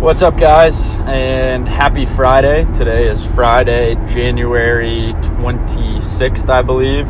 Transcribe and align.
What's 0.00 0.22
up, 0.22 0.38
guys, 0.38 0.94
and 1.00 1.68
happy 1.68 2.06
Friday. 2.06 2.64
Today 2.72 3.06
is 3.06 3.22
Friday, 3.34 3.96
January 4.14 5.12
26th, 5.12 6.48
I 6.48 6.62
believe. 6.62 7.06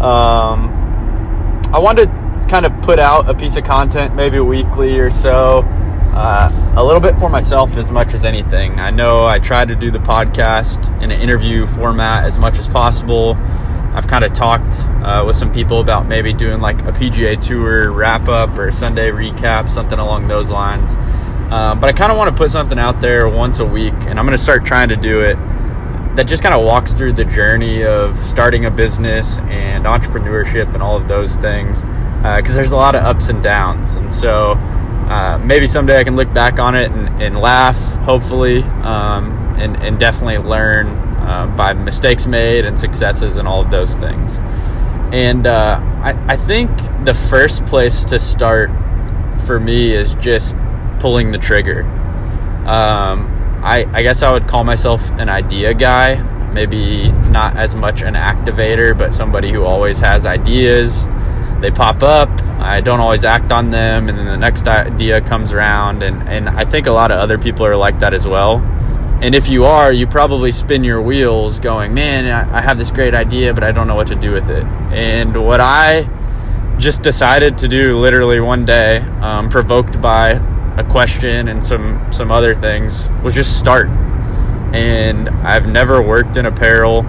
Um, 0.00 0.70
I 1.72 1.80
wanted 1.80 2.06
to 2.06 2.46
kind 2.48 2.64
of 2.64 2.80
put 2.82 3.00
out 3.00 3.28
a 3.28 3.34
piece 3.34 3.56
of 3.56 3.64
content, 3.64 4.14
maybe 4.14 4.38
weekly 4.38 5.00
or 5.00 5.10
so, 5.10 5.64
uh, 6.14 6.74
a 6.76 6.84
little 6.84 7.00
bit 7.00 7.18
for 7.18 7.28
myself 7.28 7.76
as 7.76 7.90
much 7.90 8.14
as 8.14 8.24
anything. 8.24 8.78
I 8.78 8.90
know 8.90 9.26
I 9.26 9.40
try 9.40 9.64
to 9.64 9.74
do 9.74 9.90
the 9.90 9.98
podcast 9.98 11.02
in 11.02 11.10
an 11.10 11.20
interview 11.20 11.66
format 11.66 12.22
as 12.22 12.38
much 12.38 12.56
as 12.56 12.68
possible. 12.68 13.34
I've 13.94 14.06
kind 14.06 14.22
of 14.22 14.32
talked 14.32 14.86
uh, 15.04 15.24
with 15.26 15.34
some 15.34 15.50
people 15.50 15.80
about 15.80 16.06
maybe 16.06 16.32
doing 16.32 16.60
like 16.60 16.82
a 16.82 16.92
PGA 16.92 17.44
Tour 17.44 17.90
wrap 17.90 18.28
up 18.28 18.56
or 18.56 18.70
Sunday 18.70 19.10
recap, 19.10 19.68
something 19.68 19.98
along 19.98 20.28
those 20.28 20.52
lines. 20.52 20.96
Um, 21.52 21.80
but 21.80 21.90
I 21.90 21.92
kind 21.92 22.10
of 22.10 22.16
want 22.16 22.30
to 22.30 22.34
put 22.34 22.50
something 22.50 22.78
out 22.78 23.02
there 23.02 23.28
once 23.28 23.58
a 23.58 23.64
week, 23.66 23.92
and 23.92 24.18
I'm 24.18 24.24
going 24.24 24.30
to 24.30 24.42
start 24.42 24.64
trying 24.64 24.88
to 24.88 24.96
do 24.96 25.20
it 25.20 25.36
that 26.16 26.24
just 26.24 26.42
kind 26.42 26.54
of 26.54 26.64
walks 26.64 26.94
through 26.94 27.12
the 27.12 27.26
journey 27.26 27.84
of 27.84 28.18
starting 28.20 28.64
a 28.64 28.70
business 28.70 29.38
and 29.40 29.84
entrepreneurship 29.84 30.72
and 30.72 30.82
all 30.82 30.96
of 30.96 31.08
those 31.08 31.36
things 31.36 31.82
because 31.82 32.52
uh, 32.52 32.54
there's 32.54 32.72
a 32.72 32.76
lot 32.76 32.94
of 32.94 33.02
ups 33.02 33.28
and 33.28 33.42
downs. 33.42 33.96
And 33.96 34.12
so 34.14 34.52
uh, 34.52 35.38
maybe 35.44 35.66
someday 35.66 36.00
I 36.00 36.04
can 36.04 36.16
look 36.16 36.32
back 36.32 36.58
on 36.58 36.74
it 36.74 36.90
and, 36.90 37.22
and 37.22 37.36
laugh, 37.36 37.76
hopefully, 37.96 38.62
um, 38.62 39.56
and, 39.58 39.76
and, 39.82 39.98
definitely 39.98 40.38
learn 40.38 40.86
uh, 40.88 41.52
by 41.54 41.74
mistakes 41.74 42.26
made 42.26 42.64
and 42.64 42.78
successes 42.78 43.36
and 43.36 43.46
all 43.46 43.60
of 43.60 43.70
those 43.70 43.96
things. 43.96 44.38
And 45.12 45.46
uh, 45.46 45.80
I, 46.02 46.32
I 46.32 46.36
think 46.38 46.70
the 47.04 47.12
first 47.12 47.66
place 47.66 48.04
to 48.04 48.18
start 48.18 48.70
for 49.44 49.60
me 49.60 49.92
is 49.92 50.14
just 50.14 50.56
pulling 51.02 51.32
the 51.32 51.38
trigger. 51.38 51.82
Um, 52.64 53.28
I, 53.62 53.86
I 53.92 54.02
guess 54.02 54.22
I 54.22 54.32
would 54.32 54.46
call 54.46 54.62
myself 54.62 55.10
an 55.18 55.28
idea 55.28 55.74
guy, 55.74 56.22
maybe 56.52 57.10
not 57.30 57.56
as 57.56 57.74
much 57.74 58.02
an 58.02 58.14
activator, 58.14 58.96
but 58.96 59.12
somebody 59.12 59.50
who 59.50 59.64
always 59.64 59.98
has 59.98 60.24
ideas. 60.24 61.04
They 61.60 61.72
pop 61.72 62.04
up, 62.04 62.30
I 62.60 62.80
don't 62.80 63.00
always 63.00 63.24
act 63.24 63.50
on 63.50 63.70
them, 63.70 64.08
and 64.08 64.16
then 64.16 64.26
the 64.26 64.36
next 64.36 64.68
idea 64.68 65.20
comes 65.20 65.52
around. 65.52 66.04
And, 66.04 66.28
and 66.28 66.48
I 66.48 66.64
think 66.64 66.86
a 66.86 66.92
lot 66.92 67.10
of 67.10 67.18
other 67.18 67.36
people 67.36 67.66
are 67.66 67.76
like 67.76 67.98
that 67.98 68.14
as 68.14 68.26
well. 68.26 68.58
And 69.20 69.34
if 69.34 69.48
you 69.48 69.64
are, 69.64 69.92
you 69.92 70.06
probably 70.06 70.52
spin 70.52 70.84
your 70.84 71.02
wheels 71.02 71.58
going, 71.58 71.94
man, 71.94 72.26
I 72.26 72.60
have 72.60 72.78
this 72.78 72.90
great 72.92 73.14
idea, 73.14 73.54
but 73.54 73.64
I 73.64 73.72
don't 73.72 73.88
know 73.88 73.96
what 73.96 74.08
to 74.08 74.16
do 74.16 74.32
with 74.32 74.50
it. 74.50 74.64
And 74.92 75.44
what 75.44 75.60
I 75.60 76.08
just 76.78 77.02
decided 77.02 77.58
to 77.58 77.68
do 77.68 77.98
literally 77.98 78.40
one 78.40 78.64
day, 78.64 78.98
um, 79.20 79.48
provoked 79.48 80.00
by 80.00 80.40
a 80.76 80.84
question 80.84 81.48
and 81.48 81.64
some 81.64 82.12
some 82.12 82.30
other 82.30 82.54
things 82.54 83.08
was 83.22 83.34
just 83.34 83.58
start. 83.58 83.88
And 84.72 85.28
I've 85.28 85.68
never 85.68 86.00
worked 86.00 86.36
in 86.36 86.46
apparel. 86.46 87.04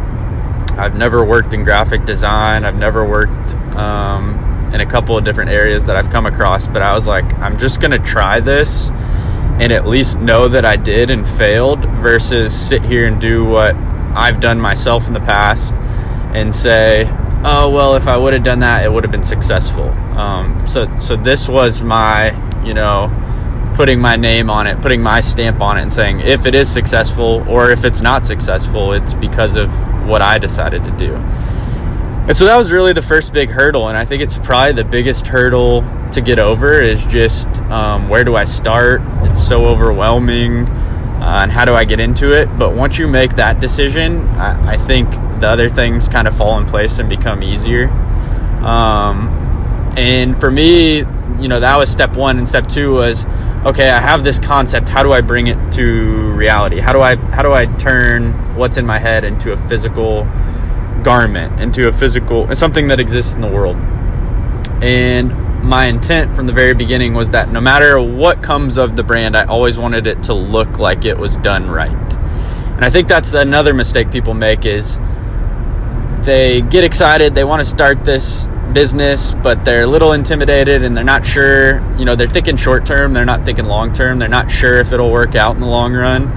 I've 0.78 0.96
never 0.96 1.24
worked 1.24 1.54
in 1.54 1.64
graphic 1.64 2.06
design. 2.06 2.66
I've 2.66 2.76
never 2.76 3.06
worked 3.06 3.54
um, 3.76 4.72
in 4.74 4.82
a 4.82 4.86
couple 4.86 5.18
of 5.18 5.24
different 5.24 5.52
areas 5.52 5.86
that 5.86 5.96
I've 5.96 6.10
come 6.10 6.26
across. 6.26 6.68
But 6.68 6.82
I 6.82 6.94
was 6.94 7.08
like, 7.08 7.26
I'm 7.40 7.58
just 7.58 7.80
gonna 7.80 8.00
try 8.00 8.40
this 8.40 8.90
and 9.60 9.72
at 9.72 9.88
least 9.88 10.18
know 10.18 10.48
that 10.48 10.66
I 10.66 10.76
did 10.76 11.10
and 11.10 11.28
failed 11.28 11.86
versus 12.02 12.54
sit 12.54 12.84
here 12.84 13.06
and 13.06 13.22
do 13.22 13.46
what 13.46 13.76
I've 13.76 14.40
done 14.40 14.60
myself 14.60 15.08
in 15.08 15.14
the 15.14 15.20
past 15.22 15.74
and 16.34 16.54
say, 16.54 17.08
oh 17.46 17.70
well, 17.70 17.96
if 17.96 18.08
I 18.08 18.18
would 18.18 18.34
have 18.34 18.44
done 18.44 18.60
that, 18.60 18.84
it 18.84 18.92
would 18.92 19.04
have 19.04 19.12
been 19.12 19.24
successful. 19.24 19.90
Um, 20.18 20.68
so 20.68 21.00
so 21.00 21.16
this 21.16 21.48
was 21.48 21.82
my 21.82 22.32
you 22.66 22.74
know 22.74 23.12
putting 23.76 24.00
my 24.00 24.16
name 24.16 24.50
on 24.50 24.68
it, 24.68 24.82
putting 24.82 25.02
my 25.02 25.22
stamp 25.22 25.62
on 25.62 25.78
it, 25.78 25.82
and 25.82 25.92
saying 25.92 26.20
if 26.22 26.46
it 26.46 26.56
is 26.56 26.70
successful 26.72 27.44
or 27.48 27.72
if 27.72 27.84
it's 27.84 28.02
not 28.02 28.26
successful, 28.26 28.94
it's 28.94 29.14
because 29.14 29.56
of 29.56 29.70
what 30.08 30.22
I 30.22 30.38
decided 30.38 30.84
to 30.84 30.92
do. 30.92 31.16
And 31.16 32.36
so 32.36 32.46
that 32.46 32.56
was 32.56 32.72
really 32.72 32.94
the 32.94 33.02
first 33.02 33.34
big 33.34 33.50
hurdle, 33.50 33.90
and 33.90 33.98
I 33.98 34.06
think 34.06 34.22
it's 34.22 34.38
probably 34.38 34.72
the 34.72 34.86
biggest 34.86 35.28
hurdle 35.28 35.84
to 36.12 36.22
get 36.22 36.40
over 36.40 36.80
is 36.80 37.04
just 37.06 37.48
um, 37.64 38.08
where 38.08 38.24
do 38.24 38.36
I 38.36 38.46
start? 38.46 39.02
It's 39.24 39.46
so 39.46 39.66
overwhelming, 39.66 40.68
uh, 40.70 41.40
and 41.42 41.52
how 41.52 41.66
do 41.66 41.74
I 41.74 41.84
get 41.84 42.00
into 42.00 42.32
it? 42.32 42.48
But 42.56 42.76
once 42.76 42.98
you 42.98 43.10
make 43.10 43.36
that 43.36 43.60
decision, 43.60 44.28
I, 44.30 44.74
I 44.76 44.78
think 44.78 45.12
the 45.42 45.50
other 45.50 45.68
things 45.68 46.08
kind 46.08 46.26
of 46.28 46.38
fall 46.38 46.58
in 46.60 46.66
place 46.66 47.00
and 47.00 47.10
become 47.10 47.44
easier. 47.44 47.90
Um, 48.64 49.28
and 49.98 50.40
for 50.40 50.50
me, 50.50 51.00
you 51.40 51.48
know, 51.50 51.60
that 51.60 51.78
was 51.78 51.90
step 51.90 52.16
one, 52.16 52.38
and 52.38 52.48
step 52.48 52.68
two 52.68 52.94
was 52.94 53.26
okay, 53.66 53.90
I 53.90 54.00
have 54.00 54.24
this 54.24 54.40
concept. 54.40 54.90
How 54.90 55.04
do 55.04 55.12
I 55.12 55.22
bring 55.22 55.48
it 55.48 55.72
to 55.74 56.32
reality? 56.34 56.80
How 56.80 56.94
do 56.94 57.02
I 57.02 57.16
how 57.16 57.42
do 57.42 57.54
I 57.54 57.66
turn 57.66 58.56
what's 58.56 58.78
in 58.78 58.86
my 58.86 59.00
head 59.00 59.24
into 59.24 59.52
a 59.52 59.58
physical 59.68 60.24
garment, 61.04 61.60
into 61.60 61.88
a 61.88 61.92
physical 61.92 62.54
something 62.56 62.88
that 62.90 63.00
exists 63.00 63.34
in 63.34 63.42
the 63.42 63.48
world? 63.48 63.78
And 64.84 65.64
my 65.64 65.86
intent 65.86 66.36
from 66.36 66.46
the 66.46 66.54
very 66.54 66.74
beginning 66.74 67.14
was 67.14 67.30
that 67.30 67.50
no 67.50 67.62
matter 67.62 68.02
what 68.02 68.44
comes 68.44 68.78
of 68.78 68.98
the 68.98 69.04
brand, 69.04 69.38
I 69.38 69.46
always 69.46 69.80
wanted 69.80 70.08
it 70.08 70.24
to 70.24 70.34
look 70.34 70.78
like 70.78 71.06
it 71.06 71.18
was 71.18 71.38
done 71.38 71.70
right. 71.70 72.14
And 72.76 72.84
I 72.84 72.90
think 72.90 73.08
that's 73.08 73.34
another 73.34 73.74
mistake 73.74 74.12
people 74.12 74.34
make 74.34 74.66
is 74.66 75.00
they 76.24 76.62
get 76.62 76.84
excited, 76.84 77.34
they 77.34 77.46
want 77.46 77.62
to 77.62 77.66
start 77.66 78.04
this 78.04 78.46
business, 78.74 79.34
but 79.44 79.64
they're 79.64 79.84
a 79.84 79.88
little 79.88 80.14
intimidated 80.14 80.84
and 80.84 80.96
they're 80.96 81.04
not 81.04 81.26
sure. 81.26 81.80
You 81.98 82.06
know, 82.06 82.16
they're 82.16 82.28
thinking 82.28 82.58
short 82.58 82.86
term, 82.86 83.14
they're 83.14 83.26
not 83.26 83.46
thinking 83.46 83.66
long 83.66 83.94
term, 83.94 84.20
they're 84.20 84.28
not 84.28 84.50
sure 84.50 84.80
if 84.80 84.92
it'll 84.92 85.12
work 85.12 85.36
out 85.36 85.56
in 85.56 85.62
the 85.62 85.68
long 85.68 85.94
run. 85.94 86.30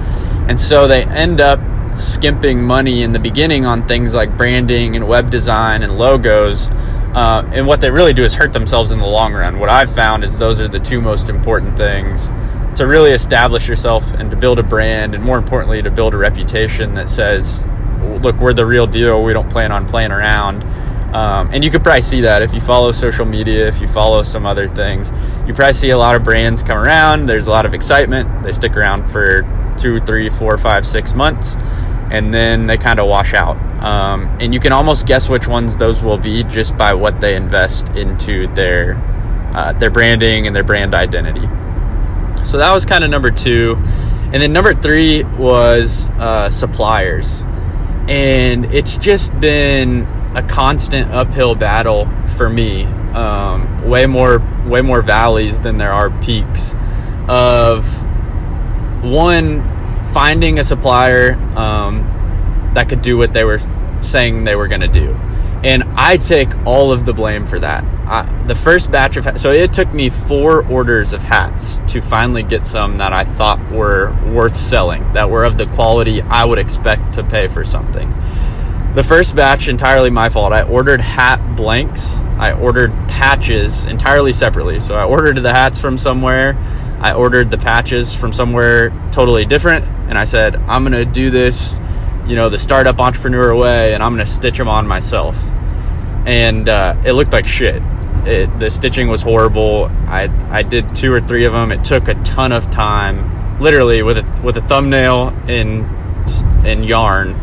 And 0.49 0.59
so 0.59 0.87
they 0.87 1.03
end 1.03 1.41
up 1.41 1.59
skimping 1.99 2.63
money 2.63 3.01
in 3.01 3.11
the 3.11 3.19
beginning 3.19 3.65
on 3.65 3.87
things 3.87 4.13
like 4.13 4.37
branding 4.37 4.95
and 4.95 5.07
web 5.07 5.29
design 5.29 5.83
and 5.83 5.97
logos. 5.97 6.67
Uh, 6.67 7.49
and 7.51 7.65
what 7.65 7.81
they 7.81 7.89
really 7.89 8.13
do 8.13 8.23
is 8.23 8.35
hurt 8.35 8.53
themselves 8.53 8.91
in 8.91 8.99
the 8.99 9.07
long 9.07 9.33
run. 9.33 9.59
What 9.59 9.69
I've 9.69 9.93
found 9.93 10.23
is 10.23 10.37
those 10.37 10.59
are 10.59 10.67
the 10.67 10.79
two 10.79 11.01
most 11.01 11.29
important 11.29 11.75
things 11.75 12.27
to 12.77 12.85
really 12.85 13.11
establish 13.11 13.67
yourself 13.67 14.13
and 14.13 14.29
to 14.29 14.37
build 14.37 14.59
a 14.59 14.63
brand, 14.63 15.15
and 15.15 15.23
more 15.23 15.39
importantly, 15.39 15.81
to 15.81 15.89
build 15.89 16.13
a 16.13 16.17
reputation 16.17 16.93
that 16.93 17.09
says, 17.09 17.65
look, 18.21 18.35
we're 18.37 18.53
the 18.53 18.65
real 18.65 18.85
deal. 18.85 19.23
We 19.23 19.33
don't 19.33 19.49
plan 19.49 19.71
on 19.71 19.87
playing 19.87 20.11
around. 20.11 20.61
Um, 21.13 21.49
and 21.53 21.63
you 21.63 21.71
could 21.71 21.83
probably 21.83 22.01
see 22.01 22.21
that 22.21 22.41
if 22.41 22.53
you 22.53 22.59
follow 22.59 22.91
social 22.91 23.25
media, 23.25 23.67
if 23.67 23.79
you 23.79 23.87
follow 23.87 24.23
some 24.23 24.45
other 24.45 24.67
things, 24.67 25.09
you 25.47 25.53
probably 25.53 25.73
see 25.73 25.91
a 25.91 25.97
lot 25.97 26.15
of 26.15 26.23
brands 26.23 26.61
come 26.61 26.77
around. 26.77 27.27
There's 27.27 27.47
a 27.47 27.49
lot 27.49 27.65
of 27.65 27.73
excitement. 27.73 28.43
They 28.43 28.51
stick 28.51 28.75
around 28.75 29.09
for 29.09 29.43
two, 29.77 30.01
three, 30.01 30.29
four, 30.29 30.57
five, 30.57 30.85
six 30.85 31.13
months, 31.13 31.55
and 32.11 32.33
then 32.33 32.65
they 32.65 32.77
kind 32.77 32.99
of 32.99 33.07
wash 33.07 33.33
out. 33.33 33.55
Um, 33.81 34.25
and 34.41 34.53
you 34.53 34.59
can 34.59 34.73
almost 34.73 35.05
guess 35.05 35.29
which 35.29 35.47
ones 35.47 35.77
those 35.77 36.03
will 36.03 36.17
be 36.17 36.43
just 36.43 36.75
by 36.75 36.93
what 36.93 37.21
they 37.21 37.35
invest 37.35 37.89
into 37.89 38.47
their 38.53 38.95
uh, 39.53 39.73
their 39.73 39.89
branding 39.89 40.45
and 40.45 40.55
their 40.55 40.63
brand 40.63 40.93
identity. 40.93 41.47
So 42.43 42.57
that 42.57 42.73
was 42.73 42.85
kind 42.85 43.03
of 43.03 43.09
number 43.09 43.31
two, 43.31 43.75
and 44.33 44.35
then 44.35 44.51
number 44.51 44.73
three 44.73 45.23
was 45.23 46.07
uh, 46.19 46.49
suppliers, 46.49 47.43
and 48.09 48.65
it's 48.73 48.97
just 48.97 49.37
been 49.39 50.05
a 50.35 50.43
constant 50.43 51.11
uphill 51.11 51.55
battle 51.55 52.07
for 52.35 52.49
me. 52.49 52.83
Um, 52.83 53.87
way 53.87 54.05
more, 54.05 54.39
way 54.65 54.81
more 54.81 55.01
valleys 55.01 55.61
than 55.61 55.77
there 55.77 55.91
are 55.91 56.09
peaks. 56.21 56.75
Of 57.27 57.85
one, 59.03 59.63
finding 60.13 60.59
a 60.59 60.63
supplier 60.63 61.33
um, 61.55 62.71
that 62.73 62.89
could 62.89 63.01
do 63.01 63.17
what 63.17 63.33
they 63.33 63.43
were 63.43 63.59
saying 64.01 64.43
they 64.43 64.55
were 64.55 64.67
going 64.67 64.81
to 64.81 64.87
do, 64.87 65.13
and 65.63 65.83
I 65.95 66.17
take 66.17 66.49
all 66.65 66.91
of 66.91 67.05
the 67.05 67.13
blame 67.13 67.45
for 67.45 67.59
that. 67.59 67.83
I, 68.07 68.45
the 68.47 68.55
first 68.55 68.89
batch 68.89 69.17
of 69.17 69.39
so 69.39 69.51
it 69.51 69.73
took 69.73 69.91
me 69.93 70.09
four 70.09 70.65
orders 70.67 71.11
of 71.11 71.21
hats 71.21 71.81
to 71.87 72.01
finally 72.01 72.43
get 72.43 72.65
some 72.65 72.99
that 72.99 73.11
I 73.11 73.25
thought 73.25 73.71
were 73.71 74.15
worth 74.31 74.55
selling, 74.55 75.13
that 75.13 75.29
were 75.29 75.43
of 75.43 75.57
the 75.57 75.65
quality 75.65 76.21
I 76.21 76.45
would 76.45 76.59
expect 76.59 77.15
to 77.15 77.23
pay 77.23 77.47
for 77.47 77.65
something 77.65 78.13
the 78.97 79.03
first 79.03 79.35
batch 79.35 79.67
entirely 79.67 80.09
my 80.09 80.27
fault. 80.27 80.51
I 80.51 80.63
ordered 80.63 81.01
hat 81.01 81.55
blanks. 81.55 82.17
I 82.39 82.53
ordered 82.53 82.91
patches 83.07 83.85
entirely 83.85 84.33
separately. 84.33 84.79
So 84.79 84.95
I 84.95 85.03
ordered 85.03 85.35
the 85.35 85.53
hats 85.53 85.77
from 85.77 85.99
somewhere. 85.99 86.55
I 86.99 87.13
ordered 87.13 87.51
the 87.51 87.59
patches 87.59 88.15
from 88.15 88.33
somewhere 88.33 88.89
totally 89.11 89.45
different. 89.45 89.85
And 90.09 90.17
I 90.17 90.23
said, 90.23 90.55
I'm 90.55 90.83
going 90.83 90.93
to 90.93 91.05
do 91.05 91.29
this, 91.29 91.79
you 92.25 92.35
know, 92.35 92.49
the 92.49 92.57
startup 92.57 92.99
entrepreneur 92.99 93.53
way, 93.53 93.93
and 93.93 94.01
I'm 94.01 94.15
going 94.15 94.25
to 94.25 94.31
stitch 94.31 94.57
them 94.57 94.67
on 94.67 94.87
myself. 94.87 95.37
And 96.25 96.67
uh, 96.67 96.99
it 97.05 97.11
looked 97.11 97.33
like 97.33 97.45
shit. 97.45 97.83
It, 98.25 98.57
the 98.57 98.71
stitching 98.71 99.09
was 99.09 99.21
horrible. 99.21 99.91
I, 100.07 100.23
I 100.49 100.63
did 100.63 100.95
two 100.95 101.13
or 101.13 101.21
three 101.21 101.45
of 101.45 101.53
them. 101.53 101.71
It 101.71 101.83
took 101.83 102.07
a 102.07 102.15
ton 102.23 102.51
of 102.51 102.71
time, 102.71 103.59
literally 103.59 104.01
with 104.01 104.17
a, 104.17 104.41
with 104.43 104.57
a 104.57 104.61
thumbnail 104.61 105.37
in, 105.47 105.85
in 106.65 106.83
yarn 106.83 107.39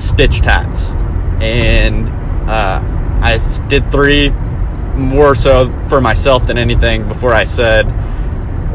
stitched 0.00 0.44
hats, 0.44 0.92
and 1.40 2.08
uh, 2.48 2.80
I 3.22 3.38
did 3.68 3.90
three 3.90 4.30
more 4.94 5.34
so 5.34 5.72
for 5.88 6.00
myself 6.00 6.46
than 6.46 6.58
anything 6.58 7.06
before 7.06 7.32
I 7.32 7.44
said, 7.44 7.86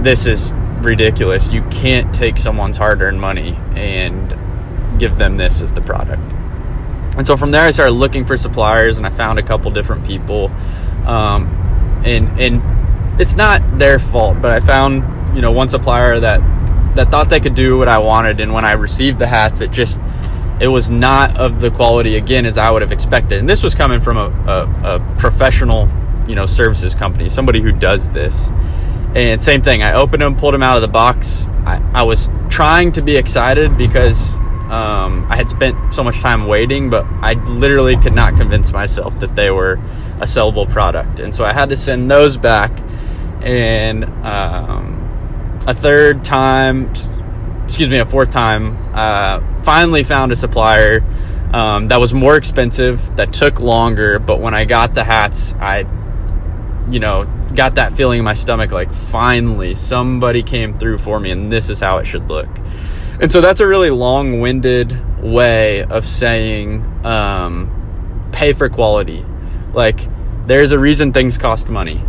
"This 0.04 0.26
is 0.26 0.54
ridiculous. 0.82 1.52
You 1.52 1.64
can't 1.64 2.14
take 2.14 2.38
someone's 2.38 2.78
hard 2.78 3.02
earned 3.02 3.20
money 3.20 3.58
and 3.76 4.30
give 5.00 5.18
them 5.18 5.36
this 5.36 5.62
as 5.62 5.74
the 5.74 5.82
product. 5.82 6.22
And 7.18 7.26
so 7.26 7.38
from 7.38 7.52
there, 7.52 7.64
I 7.64 7.72
started 7.72 7.94
looking 7.94 8.26
for 8.26 8.38
suppliers, 8.38 8.98
and 8.98 9.06
I 9.06 9.10
found 9.10 9.40
a 9.40 9.44
couple 9.44 9.72
different 9.72 10.06
people. 10.06 10.52
Um, 11.06 11.48
and 12.06 12.40
and 12.40 12.62
it's 13.20 13.36
not 13.36 13.80
their 13.80 14.00
fault, 14.00 14.42
but 14.42 14.52
I 14.52 14.60
found 14.60 15.36
you 15.36 15.42
know 15.42 15.52
one 15.52 15.70
supplier 15.70 16.20
that 16.20 16.42
that 16.96 17.12
thought 17.12 17.30
they 17.30 17.40
could 17.40 17.56
do 17.56 17.78
what 17.78 17.88
I 17.88 17.98
wanted, 17.98 18.40
and 18.40 18.54
when 18.54 18.66
I 18.66 18.74
received 18.74 19.20
the 19.20 19.28
hats, 19.28 19.62
it 19.62 19.72
just 19.72 20.00
it 20.60 20.68
was 20.68 20.90
not 20.90 21.38
of 21.38 21.60
the 21.60 21.70
quality 21.72 22.16
again 22.16 22.46
as 22.46 22.58
I 22.58 22.72
would 22.72 22.82
have 22.82 22.92
expected. 22.92 23.40
And 23.40 23.50
this 23.50 23.64
was 23.64 23.76
coming 23.76 24.00
from 24.00 24.18
a, 24.18 24.30
a, 24.50 24.96
a 24.96 25.16
professional 25.18 25.90
you 26.28 26.36
know 26.36 26.46
services 26.46 26.96
company, 26.96 27.30
somebody 27.30 27.62
who 27.62 27.72
does 27.72 28.10
this. 28.12 28.48
And 29.16 29.42
same 29.42 29.62
thing, 29.62 29.82
I 29.82 29.94
opened 29.94 30.22
them, 30.22 30.36
pulled 30.36 30.54
them 30.54 30.64
out 30.64 30.76
of 30.76 30.82
the 30.82 30.90
box. 30.90 31.48
I, 31.66 31.82
I 31.94 32.04
was 32.04 32.30
trying 32.50 32.92
to 32.94 33.02
be 33.02 33.16
excited 33.16 33.78
because 33.78 34.36
um, 34.36 35.26
I 35.30 35.38
had 35.38 35.48
spent 35.48 35.94
so 35.94 36.04
much 36.04 36.20
time 36.20 36.48
waiting, 36.48 36.90
but 36.90 37.06
I 37.22 37.34
literally 37.34 37.96
could 37.96 38.14
not 38.14 38.36
convince 38.36 38.74
myself 38.74 39.18
that 39.20 39.36
they 39.36 39.52
were 39.52 39.74
a 40.20 40.26
sellable 40.26 40.70
product. 40.70 41.20
And 41.20 41.34
so 41.34 41.46
I 41.46 41.54
had 41.54 41.70
to 41.70 41.78
send 41.78 42.12
those 42.12 42.36
back. 42.36 42.72
And 43.42 44.04
um, 44.26 45.64
a 45.66 45.74
third 45.74 46.24
time, 46.24 46.92
excuse 47.66 47.90
me, 47.90 47.98
a 47.98 48.06
fourth 48.06 48.32
time, 48.32 48.78
uh, 48.94 49.42
finally 49.64 50.04
found 50.04 50.32
a 50.32 50.36
supplier 50.36 51.04
um, 51.54 51.88
that 51.90 52.00
was 52.00 52.14
more 52.14 52.38
expensive, 52.38 53.16
that 53.16 53.34
took 53.34 53.60
longer. 53.60 54.20
But 54.20 54.40
when 54.40 54.54
I 54.54 54.66
got 54.66 54.94
the 54.94 55.04
hats, 55.04 55.54
I, 55.56 55.86
you 56.90 57.00
know, 57.00 57.26
got 57.56 57.76
that 57.76 57.94
feeling 57.94 58.20
in 58.20 58.26
my 58.26 58.34
stomach 58.34 58.72
like 58.72 58.92
finally 58.92 59.76
somebody 59.76 60.44
came 60.44 60.78
through 60.78 61.00
for 61.00 61.20
me, 61.20 61.32
and 61.32 61.52
this 61.52 61.70
is 61.70 61.80
how 61.80 61.98
it 61.98 62.06
should 62.06 62.30
look. 62.30 62.50
And 63.22 63.32
so 63.32 63.40
that's 63.42 63.62
a 63.62 63.68
really 63.68 63.90
long 63.90 64.42
winded 64.42 65.24
way 65.24 65.84
of 65.84 66.06
saying 66.06 66.84
um, 67.06 68.30
pay 68.34 68.54
for 68.54 68.70
quality. 68.70 69.26
Like, 69.74 70.08
there's 70.48 70.72
a 70.72 70.80
reason 70.80 71.14
things 71.14 71.38
cost 71.38 71.70
money, 71.70 72.02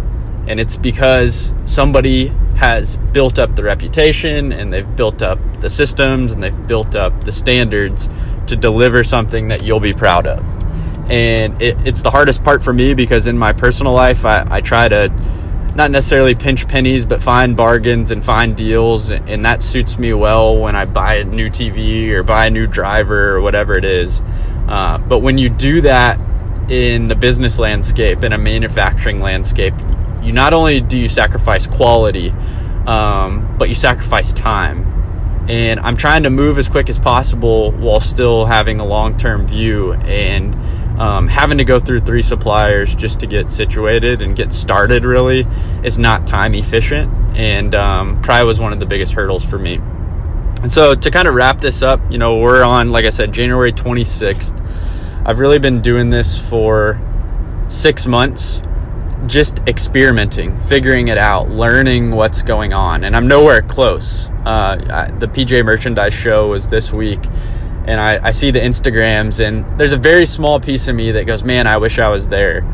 and 0.48 0.58
it's 0.58 0.76
because 0.76 1.54
somebody 1.64 2.32
has 2.56 2.96
built 3.12 3.38
up 3.38 3.54
the 3.54 3.62
reputation 3.62 4.52
and 4.52 4.72
they've 4.72 4.96
built 4.96 5.22
up 5.22 5.38
the 5.60 5.70
systems 5.70 6.32
and 6.32 6.42
they've 6.42 6.66
built 6.66 6.94
up 6.94 7.24
the 7.24 7.32
standards 7.32 8.08
to 8.46 8.56
deliver 8.56 9.04
something 9.04 9.48
that 9.48 9.62
you'll 9.62 9.80
be 9.80 9.92
proud 9.92 10.26
of. 10.26 10.44
And 11.10 11.60
it, 11.62 11.76
it's 11.86 12.02
the 12.02 12.10
hardest 12.10 12.42
part 12.42 12.64
for 12.64 12.72
me 12.72 12.94
because 12.94 13.26
in 13.26 13.38
my 13.38 13.52
personal 13.52 13.92
life, 13.92 14.24
I, 14.24 14.46
I 14.50 14.60
try 14.60 14.88
to 14.88 15.08
not 15.76 15.90
necessarily 15.90 16.34
pinch 16.34 16.66
pennies, 16.66 17.04
but 17.04 17.22
find 17.22 17.54
bargains 17.56 18.10
and 18.10 18.24
find 18.24 18.56
deals. 18.56 19.10
And 19.10 19.44
that 19.44 19.62
suits 19.62 19.98
me 19.98 20.14
well 20.14 20.56
when 20.56 20.74
I 20.74 20.86
buy 20.86 21.16
a 21.16 21.24
new 21.24 21.50
TV 21.50 22.10
or 22.12 22.22
buy 22.22 22.46
a 22.46 22.50
new 22.50 22.66
driver 22.66 23.34
or 23.34 23.42
whatever 23.42 23.76
it 23.76 23.84
is. 23.84 24.22
Uh, 24.66 24.98
but 24.98 25.18
when 25.18 25.36
you 25.36 25.50
do 25.50 25.82
that 25.82 26.18
in 26.70 27.08
the 27.08 27.14
business 27.14 27.58
landscape, 27.58 28.24
in 28.24 28.32
a 28.32 28.38
manufacturing 28.38 29.20
landscape, 29.20 29.74
you 30.26 30.32
not 30.32 30.52
only 30.52 30.81
do 30.81 30.99
you 30.99 31.08
sacrifice 31.08 31.67
quality, 31.67 32.31
um, 32.87 33.56
but 33.58 33.69
you 33.69 33.75
sacrifice 33.75 34.32
time. 34.32 34.93
And 35.49 35.78
I'm 35.81 35.96
trying 35.96 36.25
to 36.25 36.31
move 36.31 36.58
as 36.58 36.69
quick 36.69 36.88
as 36.88 36.99
possible 36.99 37.70
while 37.73 38.00
still 38.00 38.44
having 38.44 38.81
a 38.81 38.84
long 38.84 39.17
term 39.17 39.46
view. 39.46 39.93
And 39.93 40.55
um, 40.99 41.28
having 41.28 41.58
to 41.58 41.64
go 41.64 41.78
through 41.78 42.00
three 42.00 42.23
suppliers 42.23 42.94
just 42.94 43.20
to 43.20 43.26
get 43.26 43.52
situated 43.52 44.23
and 44.23 44.34
get 44.34 44.52
started 44.52 45.05
really 45.05 45.46
is 45.84 45.99
not 45.99 46.26
time 46.26 46.55
efficient 46.55 47.12
and 47.37 47.75
um, 47.75 48.20
probably 48.23 48.46
was 48.46 48.61
one 48.61 48.73
of 48.73 48.81
the 48.81 48.87
biggest 48.87 49.12
hurdles 49.12 49.44
for 49.44 49.58
me 49.58 49.75
and 50.62 50.73
so 50.73 50.94
to 50.94 51.11
kind 51.11 51.28
of 51.28 51.34
wrap 51.34 51.61
this 51.61 51.82
up 51.82 52.00
you 52.11 52.17
know 52.17 52.38
we're 52.38 52.64
on 52.64 52.88
like 52.88 53.05
i 53.05 53.11
said 53.11 53.31
january 53.31 53.73
26th 53.73 54.58
i've 55.26 55.38
really 55.38 55.58
been 55.58 55.82
doing 55.82 56.08
this 56.08 56.38
for 56.38 56.99
six 57.69 58.06
months 58.06 58.62
just 59.26 59.61
experimenting 59.67 60.58
figuring 60.61 61.08
it 61.08 61.19
out 61.19 61.50
learning 61.50 62.11
what's 62.11 62.43
going 62.43 62.73
on 62.73 63.05
and 63.05 63.17
i'm 63.17 63.28
nowhere 63.28 63.62
close 63.62 64.28
uh, 64.46 64.78
I, 64.90 65.11
the 65.19 65.26
PGA 65.26 65.64
merchandise 65.64 66.14
show 66.14 66.49
was 66.49 66.69
this 66.69 66.93
week 66.93 67.20
and 67.87 68.00
I, 68.00 68.28
I 68.28 68.31
see 68.32 68.50
the 68.50 68.58
Instagrams, 68.58 69.44
and 69.44 69.78
there's 69.78 69.93
a 69.93 69.96
very 69.96 70.26
small 70.26 70.58
piece 70.58 70.88
of 70.88 70.96
me 70.96 71.12
that 71.12 71.25
goes, 71.25 71.44
man, 71.44 71.69
I 71.69 71.76
wish 71.76 71.99
I 72.00 72.08
was 72.08 72.28
there. 72.28 72.64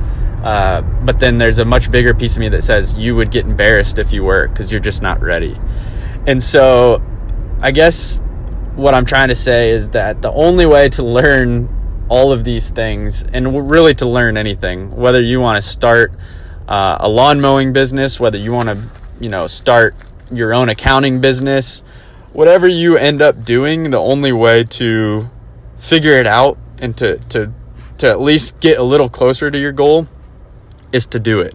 Uh, 0.42 0.80
but 0.80 1.20
then 1.20 1.38
there's 1.38 1.58
a 1.58 1.64
much 1.64 1.90
bigger 1.90 2.14
piece 2.14 2.34
of 2.34 2.40
me 2.40 2.48
that 2.48 2.64
says 2.64 2.98
you 2.98 3.14
would 3.14 3.30
get 3.30 3.44
embarrassed 3.44 3.98
if 3.98 4.12
you 4.12 4.24
were 4.24 4.48
because 4.48 4.72
you're 4.72 4.80
just 4.80 5.00
not 5.00 5.20
ready. 5.20 5.56
And 6.26 6.42
so 6.42 7.00
I 7.60 7.70
guess 7.70 8.18
what 8.74 8.94
I'm 8.94 9.04
trying 9.04 9.28
to 9.28 9.36
say 9.36 9.70
is 9.70 9.90
that 9.90 10.22
the 10.22 10.32
only 10.32 10.66
way 10.66 10.88
to 10.90 11.02
learn 11.04 11.68
all 12.08 12.32
of 12.32 12.42
these 12.42 12.70
things 12.70 13.22
and 13.22 13.70
really 13.70 13.94
to 13.96 14.06
learn 14.08 14.36
anything, 14.36 14.96
whether 14.96 15.20
you 15.20 15.40
want 15.40 15.62
to 15.62 15.68
start 15.68 16.12
uh, 16.68 16.98
a 17.00 17.08
lawn 17.08 17.40
mowing 17.40 17.72
business, 17.72 18.20
whether 18.20 18.38
you 18.38 18.52
want 18.52 18.68
to, 18.68 18.82
you 19.20 19.28
know, 19.28 19.46
start 19.46 19.94
your 20.30 20.54
own 20.54 20.68
accounting 20.68 21.20
business, 21.20 21.82
whatever 22.32 22.66
you 22.66 22.96
end 22.96 23.20
up 23.20 23.44
doing, 23.44 23.90
the 23.90 24.00
only 24.00 24.32
way 24.32 24.64
to 24.64 25.28
figure 25.78 26.12
it 26.12 26.26
out 26.26 26.58
and 26.78 26.96
to, 26.96 27.18
to, 27.28 27.52
to 27.98 28.08
at 28.08 28.20
least 28.20 28.60
get 28.60 28.78
a 28.78 28.82
little 28.82 29.08
closer 29.08 29.50
to 29.50 29.58
your 29.58 29.72
goal 29.72 30.06
is 30.92 31.06
to 31.08 31.18
do 31.18 31.40
it. 31.40 31.54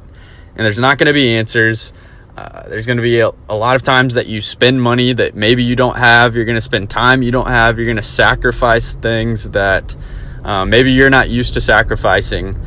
And 0.55 0.65
there's 0.65 0.79
not 0.79 0.97
going 0.97 1.07
to 1.07 1.13
be 1.13 1.35
answers. 1.35 1.93
Uh, 2.35 2.67
there's 2.67 2.85
going 2.85 2.97
to 2.97 3.03
be 3.03 3.19
a, 3.19 3.31
a, 3.49 3.55
lot 3.55 3.75
of 3.75 3.83
times 3.83 4.13
that 4.13 4.27
you 4.27 4.41
spend 4.41 4.81
money 4.81 5.13
that 5.13 5.35
maybe 5.35 5.63
you 5.63 5.75
don't 5.75 5.97
have. 5.97 6.35
You're 6.35 6.45
going 6.45 6.55
to 6.55 6.61
spend 6.61 6.89
time 6.89 7.23
you 7.23 7.31
don't 7.31 7.47
have. 7.47 7.77
You're 7.77 7.85
going 7.85 7.97
to 7.97 8.03
sacrifice 8.03 8.95
things 8.95 9.49
that 9.51 9.95
uh, 10.43 10.65
maybe 10.65 10.91
you're 10.91 11.09
not 11.09 11.29
used 11.29 11.55
to 11.55 11.61
sacrificing. 11.61 12.59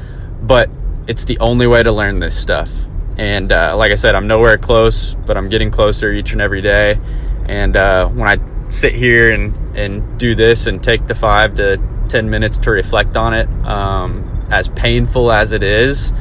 But 0.43 0.71
it's 1.07 1.25
the 1.25 1.39
only 1.39 1.67
way 1.67 1.83
to 1.83 1.93
learn 1.93 2.19
this 2.21 2.41
stuff. 2.41 2.71
And 3.17 3.53
uh, 3.53 3.77
like 3.77 3.93
I 3.93 3.97
said, 3.97 4.15
I'm 4.15 4.27
nowhere 4.27 4.57
close, 4.57 5.15
but 5.27 5.37
I'm 5.37 5.49
getting 5.49 5.71
closer 5.71 6.11
each 6.11 6.33
and 6.33 6.41
every 6.41 6.63
day. 6.63 6.99
And 7.47 7.77
uh, 7.77 8.09
when 8.09 8.29
I 8.29 8.71
sit 8.71 8.95
here 8.95 9.33
and, 9.33 9.77
and 9.77 10.19
do 10.19 10.35
this 10.35 10.67
and 10.67 10.83
take 10.83 11.07
the 11.07 11.15
five 11.15 11.57
to 11.57 11.79
10 12.09 12.31
minutes 12.31 12.59
to 12.59 12.71
reflect 12.71 13.17
on 13.17 13.35
it, 13.35 13.49
um, 13.67 14.47
as 14.51 14.69
painful 14.69 15.31
as 15.31 15.53
it 15.53 15.63
is 15.63 16.13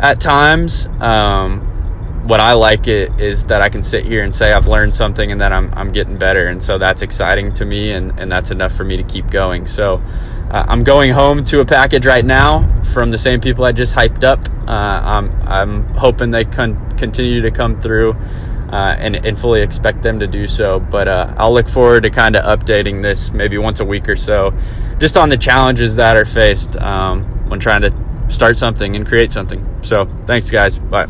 at 0.00 0.20
times, 0.20 0.86
um, 1.00 1.67
what 2.28 2.40
I 2.40 2.52
like 2.52 2.86
it 2.88 3.18
is 3.18 3.46
that 3.46 3.62
I 3.62 3.70
can 3.70 3.82
sit 3.82 4.04
here 4.04 4.22
and 4.22 4.34
say 4.34 4.52
I've 4.52 4.68
learned 4.68 4.94
something 4.94 5.32
and 5.32 5.40
that 5.40 5.50
I'm, 5.50 5.72
I'm 5.72 5.90
getting 5.92 6.18
better. 6.18 6.48
And 6.48 6.62
so 6.62 6.76
that's 6.76 7.00
exciting 7.00 7.54
to 7.54 7.64
me, 7.64 7.92
and, 7.92 8.18
and 8.20 8.30
that's 8.30 8.50
enough 8.50 8.74
for 8.74 8.84
me 8.84 8.98
to 8.98 9.02
keep 9.02 9.30
going. 9.30 9.66
So 9.66 10.02
uh, 10.50 10.64
I'm 10.68 10.84
going 10.84 11.10
home 11.10 11.42
to 11.46 11.60
a 11.60 11.64
package 11.64 12.04
right 12.04 12.24
now 12.24 12.82
from 12.92 13.10
the 13.10 13.16
same 13.16 13.40
people 13.40 13.64
I 13.64 13.72
just 13.72 13.94
hyped 13.94 14.24
up. 14.24 14.46
Uh, 14.68 15.00
I'm, 15.02 15.48
I'm 15.48 15.84
hoping 15.94 16.30
they 16.30 16.44
con- 16.44 16.98
continue 16.98 17.40
to 17.40 17.50
come 17.50 17.80
through 17.80 18.12
uh, 18.70 18.94
and, 18.98 19.16
and 19.16 19.38
fully 19.38 19.62
expect 19.62 20.02
them 20.02 20.18
to 20.18 20.26
do 20.26 20.46
so. 20.46 20.80
But 20.80 21.08
uh, 21.08 21.34
I'll 21.38 21.54
look 21.54 21.68
forward 21.70 22.02
to 22.02 22.10
kind 22.10 22.36
of 22.36 22.44
updating 22.44 23.00
this 23.00 23.32
maybe 23.32 23.56
once 23.56 23.80
a 23.80 23.86
week 23.86 24.06
or 24.06 24.16
so, 24.16 24.52
just 24.98 25.16
on 25.16 25.30
the 25.30 25.38
challenges 25.38 25.96
that 25.96 26.14
are 26.14 26.26
faced 26.26 26.76
um, 26.76 27.24
when 27.48 27.58
trying 27.58 27.80
to 27.80 27.92
start 28.28 28.58
something 28.58 28.96
and 28.96 29.06
create 29.06 29.32
something. 29.32 29.64
So 29.82 30.04
thanks, 30.26 30.50
guys. 30.50 30.78
Bye. 30.78 31.06